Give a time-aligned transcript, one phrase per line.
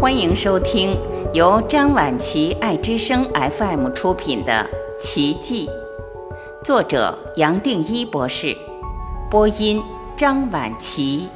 [0.00, 0.96] 欢迎收听
[1.34, 4.64] 由张晚琪爱之声 FM 出品的
[5.02, 5.66] 《奇迹》，
[6.64, 8.56] 作者杨定一博士，
[9.28, 9.82] 播音
[10.16, 11.26] 张晚琪。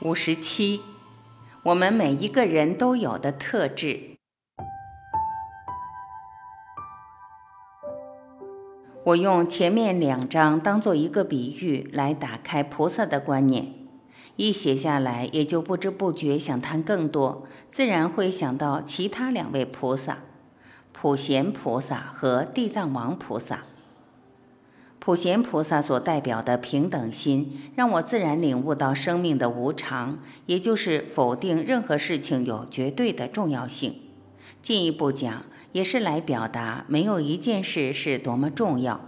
[0.00, 0.80] 五十七，
[1.62, 4.13] 我们每一个人都有的特质。
[9.04, 13.74] 我用前面两章当做一个比喻来打开菩萨的观念，
[14.36, 20.20] 一写下来也就不知不觉想谈更多，自然会想到其他两位菩萨，
[20.92, 23.64] 普贤菩萨和地藏王菩萨。
[24.98, 33.96] 普贤菩萨所代表的平等心，让我自然领悟到生命的无常，也就是否定任何事情有绝对的重要性。
[34.62, 35.42] 进一步讲。
[35.74, 39.00] 也是来表达，没有一件事是多么重要。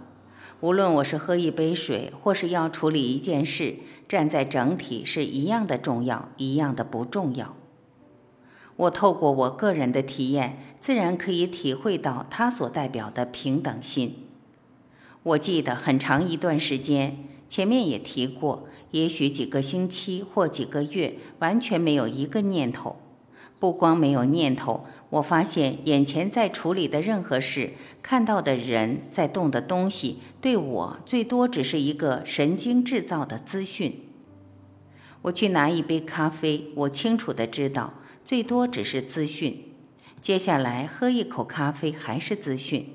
[0.59, 7.55] 无论我是喝一杯水，或是要处理一件事，站在整体是一样的重要，一样的不重要。
[8.75, 14.27] 我透过我个人的体验，自然可以体会到它所代表的平等心。
[15.23, 22.97] 我记得很长一段时间，前面也提过，也许几个星期或几个月，完全没有一个念头。
[23.59, 24.85] 不光没有念头。
[25.09, 34.01] 我发现眼前在处理的任何事，看到的人在动的东西，对我最多只是一个神经制造的资讯。
[35.23, 37.93] 我去拿一杯咖啡，我清楚的知道，
[38.25, 39.63] 最多只是资讯。
[40.21, 42.89] 接下来喝一口咖啡还是资讯，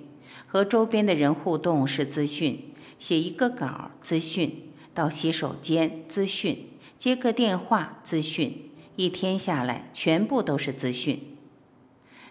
[0.47, 6.67] 和周边的人互动是资讯，写一个稿资讯，到洗手间资讯，
[6.99, 11.37] 接个电话资讯，一天下来全部都是资讯。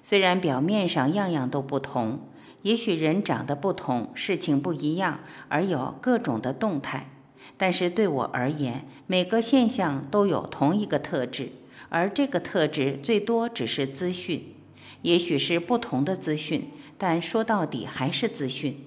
[0.04, 2.20] 虽然表面上样样都不同，
[2.64, 7.10] 也许人长得不同，事情不一样，而有各种的动态，
[7.58, 11.50] 但是对我而言，每个现象都有同一个特质，
[11.90, 14.56] 而这个特质最多只是资讯，
[15.04, 18.86] 也许是不同的资讯，但说到底还是资讯。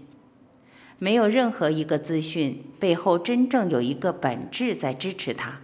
[0.99, 5.61] 没有任何一个资讯背后真正有一个本质在支持它。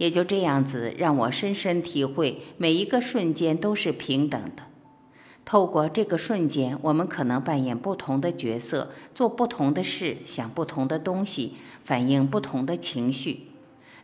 [0.00, 4.62] 也就这样子，让我深深体会，每一个瞬间都是平等的。
[5.44, 13.48] 透过这个瞬间，我们可能扮演不同的角色，做不同的事，想不同的东西，反映不同的情绪。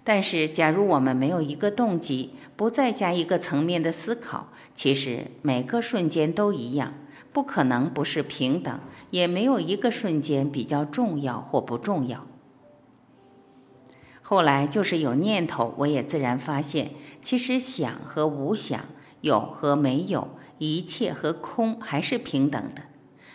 [0.04, 6.92] 但是，假如我们没有一个动机，不再加一个层面的思考，其实每个瞬间都一样，
[7.32, 8.78] 不可能不是平等，
[9.08, 12.26] 也没有一个瞬间比较重要或不重要。
[14.28, 16.90] 后来就是有念头，我也自然发现，
[17.22, 18.86] 其实想和无想，
[19.20, 22.82] 有和没有，一切和空还是平等的。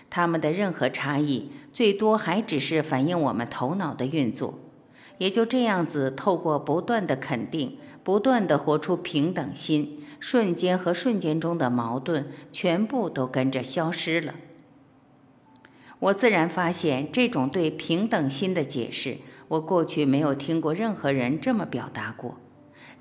[0.09, 4.59] 它们的任何差异，最多还只是反映我们头脑的运作。
[5.18, 14.35] 也就这样子，透过不断的肯定，不断的活出平等心，瞬间和瞬间中的矛盾，全部都跟着消失了。
[16.00, 19.19] 我自然发现这种对平等心的解释。
[19.51, 22.38] 我过去没有听过任何人这么表达过，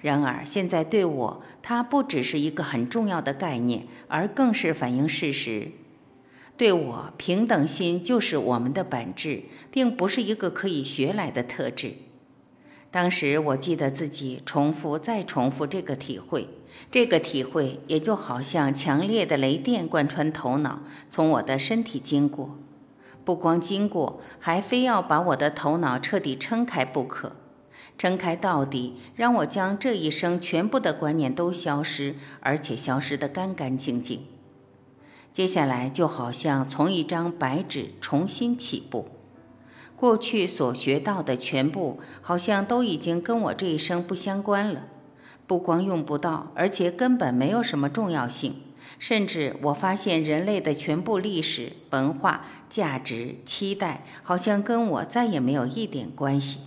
[0.00, 5.70] 然而现在对我，它不只是一个很重要的概念，而更是反映事实。
[6.56, 11.94] 对我，平等心就是我们的本质，并不是一个可以学来的特质。
[12.90, 16.48] 当时我记得自己重复再重复这个体会，
[16.90, 22.58] 这个体会也就好像强烈的雷电贯穿头脑，从我的身体经过。
[23.30, 27.36] 不光经过，还非要把我的头脑彻底撑开不可，
[27.96, 34.22] 撑开到底，让我将这一生全部的观念都消失，而且消失得干干净净。
[35.32, 39.06] 接下来就好像从一张白纸重新起步，
[39.94, 44.86] 过去所学到的全部，好像都已经跟我这一生不相关了，
[45.46, 48.56] 不光用不到，而且根本没有什么重要性。
[49.00, 56.60] 甚至我发现，人类的全部历史、文化、价值、期待，好像跟我再也没有一点关系。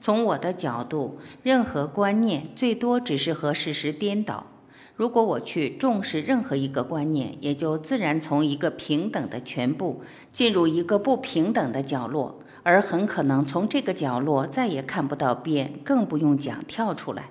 [0.00, 4.46] 从我的角度，任何观念最多只是和事实颠倒。
[4.94, 17.30] 如果我去重视任何一个观念，也就自然从一个平等的全部进入一个不平等的角落，而很可能从这个角落再也看不到边，更不用讲跳出来。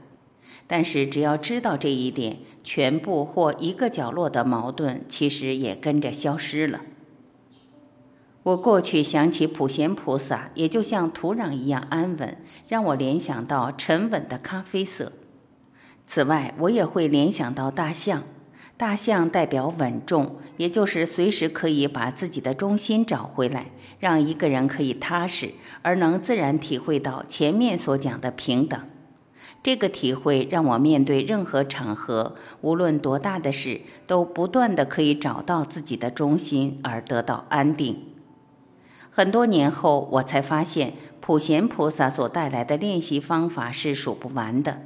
[0.68, 6.82] 但是只要知道这一点，全部或一个角落的矛盾，其实也跟着消失了。
[8.44, 12.38] 我过去想起普贤菩萨，也就像土壤一样安稳，
[12.68, 15.12] 让我联想到沉稳的咖啡色。
[16.06, 18.24] 此外，我也会联想到大象，
[18.78, 23.68] 大象代表稳重，也就是随时可以把自己的中心找回来，
[24.00, 28.80] 让一个人可以踏实，而能自然体会到前面所讲的平等。
[29.64, 37.98] 这个体会让我面对任何场合，无论多大的事，都不断的可以找到自己的中心，而得到安定。
[39.12, 44.82] 很多年后，我才发现普贤菩萨所带来的练习方法是数不完的。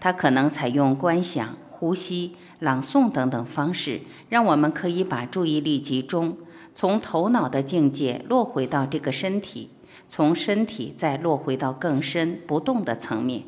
[0.00, 6.38] 他可能采用观想、呼吸、朗诵等等方式，让我们可以把注意力集中，
[6.74, 9.70] 从头脑的境界落回到这个身体，
[10.08, 13.42] 从身体再落回到更深不动的层面。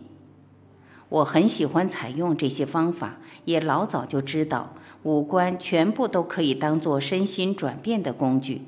[1.08, 4.74] 我很喜欢采用这些方法，也老早就知道
[5.04, 8.62] 五官全部都可以当做身心转变的工具。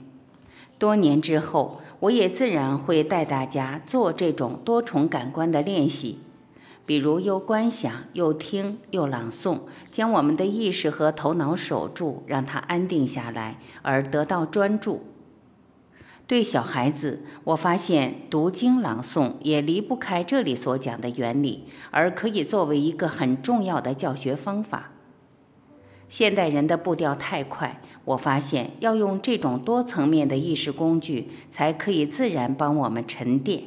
[0.78, 6.20] 多年之后，我也自然会带大家做这种多重感官的练习，
[6.86, 9.58] 比如又观想、又听、又朗诵，
[9.90, 15.02] 将我们的意识和头脑守住，让它安定下来，而得到专注。
[16.30, 24.92] 对小孩子，我发现读经朗诵也离不开这里所讲的原理，而可以作为一个很重要的教学方法。
[26.08, 33.64] 现代人的步调太快，我发现要用这种多层面的意识工具，才可以自然帮我们沉淀。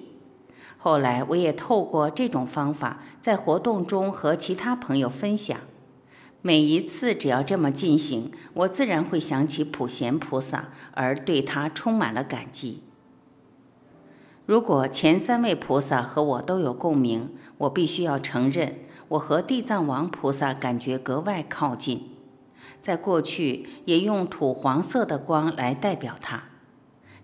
[0.77, 5.59] 后来，我也透过这种方法，在活动中和其他朋友分享。
[6.45, 12.81] 每一次只要这么进行，我自然会想起普贤菩萨，而对他充满了感激。
[14.45, 17.29] 如果前三位菩萨和我都有共鸣，
[17.59, 22.09] 我必须要承认，我和地藏王菩萨感觉格外靠近。
[22.81, 26.43] 在过去，也用土黄色的光来代表他。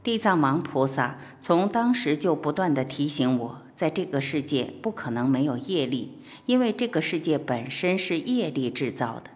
[0.01, 3.61] 地藏王菩萨从当时就不断地提醒我。
[3.79, 6.17] 在这个世界不可能没有业力，
[6.47, 9.31] 因为这个世界本身是业力制造的。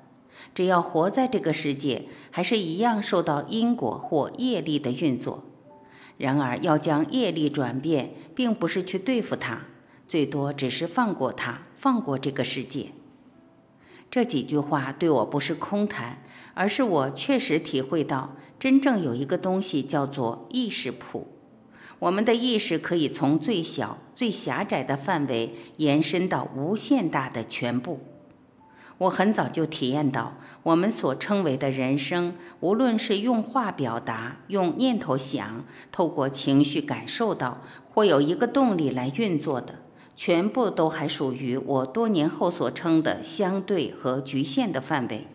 [0.54, 5.45] 只要活在这个世界，还是一样受到因果或业力的运作。
[6.18, 9.62] 然而，要将业力转变，并不是去对付它，
[10.10, 12.88] 最多只是放过它，放过这个世界。
[14.12, 16.22] 这几句话对我不是空谈，
[16.54, 21.30] 而是我确实体会到，真正有一个东西叫做意识谱。
[22.00, 28.00] 我们的意识可以从最小、最狭窄的范围延伸到无限大的全部。
[29.00, 39.80] 我很早就体验到，我们所称为的人生，无论是用话表达、用念头想、透过情绪感受到，或有一个动力来运作的，
[40.16, 45.28] 全部都还属于我多年后所称的相对和局限的范围。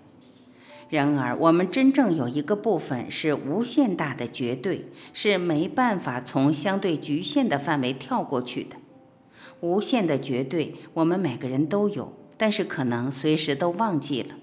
[0.88, 8.76] 然而，我们真正有一个部分是无限大的绝对，是没办法从相对局限的范围跳过去的。
[9.60, 14.36] 无限的绝对，我们每个人都有，但是可能随时都忘记了。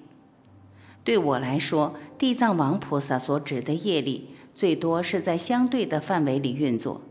[1.03, 7.01] 对我来说，地藏王菩萨所指的业力，最多是在相对的范围里运作。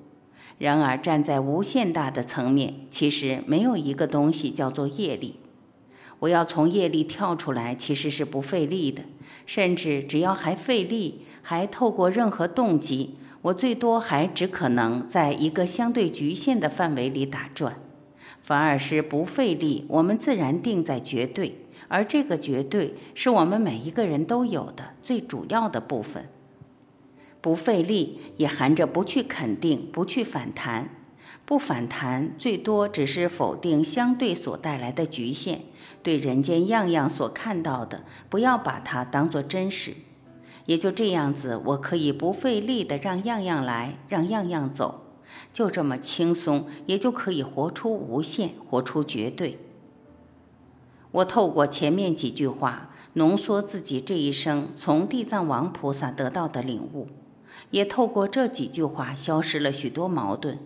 [0.59, 5.41] 然而，站在无限大的层面，其实没有一个东西叫做业力。
[6.25, 9.03] 我要从业力跳出来，其实是不费力的。
[9.47, 17.77] 甚至只要还费力，还透过任何动机，我最多还只可能在一个相对局限的范围里打转，
[18.41, 26.27] 反而是不费力，我们自然定在绝对，而这个绝对是我们每一个人都有的最主要的部分。
[27.43, 30.89] 不费力也含着不去肯定，不去反弹，
[31.47, 35.61] 不反弹最多只是否定相对所带来的局限。
[36.03, 39.95] 对人间样样所看到的，不要把它当作真实，
[40.67, 45.03] 也就这样子，我可以不费力的让样样来，让样样走，
[45.53, 49.59] 就这么轻松，也就可以活出无限，活出绝对。
[51.11, 57.09] 我透过前面几句话，浓缩自己这一生从地藏王菩萨得到的领悟，
[57.71, 60.59] 也透过这几句话消失了许多矛盾。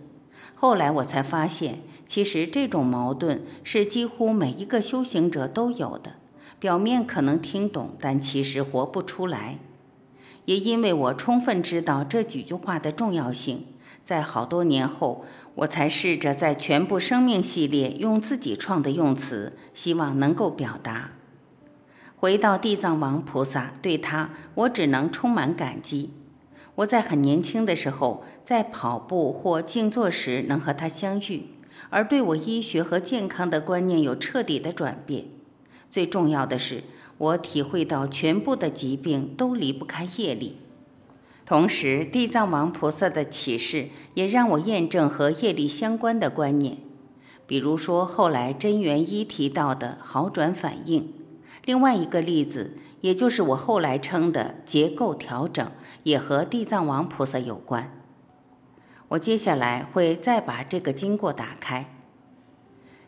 [0.60, 1.80] 后来我才发现。
[2.04, 6.12] 其实这种矛盾是几乎每一个修行者都有的，
[6.58, 9.58] 表面可能听懂，但其实活不出来。
[10.46, 13.66] 也因为我充分知道这几句话的重要性，
[14.02, 21.10] 在好多年后，我才试着在全部生命系列用自己创的用词，希望能够表达。
[22.16, 26.14] 回到地藏王菩萨，对他，我只能充满感激。
[26.76, 31.48] 我在很年轻的时候，在跑步或静坐时，能和他相遇。
[31.90, 35.26] 而对我医学和健康的观念有彻底的转变。
[35.90, 36.84] 最重要的是，
[37.18, 40.56] 我体会到全部的疾病都离不开业力。
[41.44, 46.78] 同时，地藏王菩萨的启示也让我验证和业力相关的观念，
[47.46, 51.12] 比如说后来真元一提到的好转反应。
[51.66, 55.70] 另外一个例子，也就是我后来称的结构调整，
[56.04, 57.92] 也和地藏王菩萨有关。
[59.08, 61.94] 我接下来会再把这个经过打开，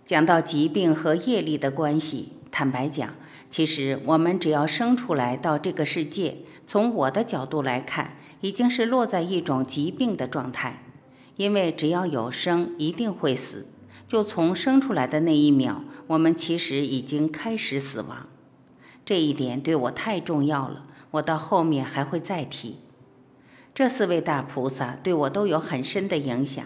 [0.06, 2.32] 讲到疾病和业力的关系。
[2.50, 3.14] 坦白讲，
[3.50, 10.82] 其实我们只要生出来到这个世界，从我的角度来看，已经是落在一种疾病的状态，
[11.36, 13.66] 因为只要有生，一定会死。
[14.08, 18.26] 就从生出来的那一秒，我们其实已经开始死亡。
[19.04, 22.78] 这一点对我太重要了，我到后面还会再提。
[23.74, 26.64] 这四位大菩萨对我都有很深的影响。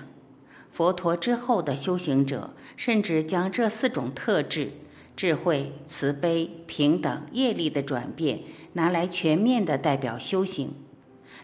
[0.73, 4.73] 佛陀之后的修行者，甚至将这四种特质——
[5.14, 8.40] 智慧、慈悲、平等、业力的转变——
[8.75, 10.75] 拿来全面的代表修行。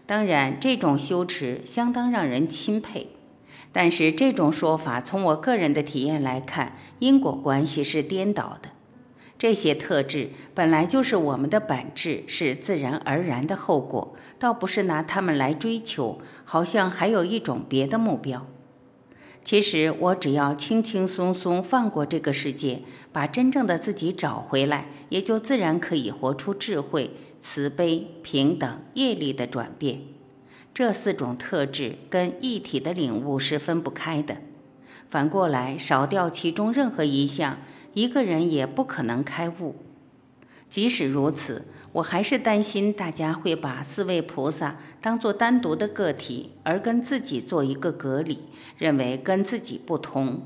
[0.05, 3.11] 当然，这种修持相当让人钦佩。
[3.71, 8.71] 但是这种说法，从我个人的体验来看，因果关系是颠倒的。
[9.41, 18.45] 这些特质本来就是我们的本质，是自然而然的后果，倒不是拿它们来追求，好像还有一种别的目标。
[19.43, 22.81] 其实我只要轻轻松松放过这个世界，
[23.11, 30.01] 把真正的自己找回来，也就自然可以活出智慧、慈悲、平等、业力的转变。
[30.71, 34.37] 这四种特质跟一体的领悟是分不开的。
[35.09, 37.57] 反过来，少掉其中任何一项，
[37.93, 39.75] 一个人也不可能开悟。
[40.69, 48.39] 即使如此，我还是担心大家会把四位菩萨当作单独的个体，而跟自己做一个隔离，
[48.77, 50.41] 认为跟自己不同。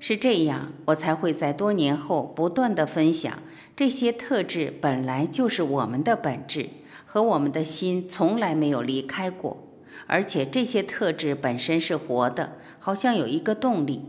[0.00, 3.38] 是这样，我才会在多年后不断的分享
[3.76, 6.68] 这些特质本来就是我们的本质。
[7.04, 9.68] 和我们的心从来没有离开过，
[10.06, 14.00] 而且这些特质本身是活的，好像有一个动力。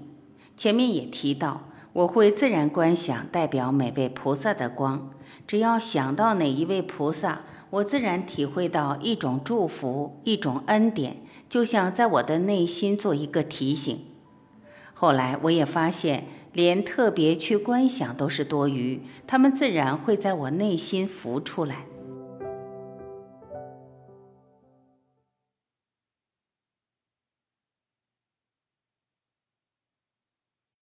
[0.55, 5.11] 前面也提到，我会自然观想代表每位菩萨的光，
[5.45, 13.99] 只要想到哪一位菩萨，我自然体会到一种祝福，一种恩典，就像在我的内心做一个提醒。
[14.95, 21.85] 后来我也发现，连特别去观想都是多余，他们自然会在我内心浮出来。